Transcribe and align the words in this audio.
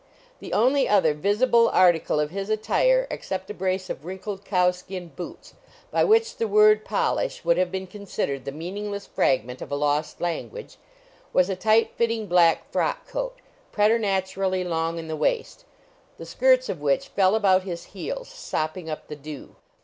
The 0.39 0.51
only 0.51 0.89
other 0.89 1.13
visible 1.13 1.69
article 1.69 2.19
of 2.19 2.31
his 2.31 2.49
attire 2.49 3.05
(except 3.11 3.51
a 3.51 3.53
brace 3.53 3.87
of 3.87 4.03
wrinkled 4.03 4.43
cowskin 4.43 5.09
boots, 5.15 5.53
by 5.91 6.03
which 6.03 6.37
the 6.37 6.47
word 6.47 6.83
"polish" 6.83 7.45
would 7.45 7.57
have 7.59 7.71
been 7.71 7.85
considered 7.85 8.43
the 8.43 8.51
meaningless 8.51 9.05
fragment 9.05 9.61
of 9.61 9.71
a 9.71 9.75
lost 9.75 10.19
language) 10.19 10.77
was 11.33 11.51
a 11.51 11.55
tight 11.55 11.91
fitting 11.97 12.25
black 12.25 12.67
frock 12.71 13.07
coat, 13.07 13.37
preternaturally 13.71 14.63
long 14.63 14.97
in 14.97 15.07
the 15.07 15.15
waist, 15.15 15.65
the 16.17 16.25
skirts 16.25 16.67
of 16.67 16.81
which 16.81 17.09
fell 17.09 17.35
about 17.35 17.61
his 17.61 17.83
heels, 17.93 18.27
sopping 18.27 18.89
up 18.89 19.07
the 19.07 19.15
dew. 19.15 19.53